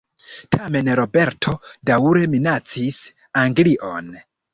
[0.53, 1.53] Tamen Roberto
[1.89, 2.97] daŭre minacis
[3.43, 4.09] Anglion.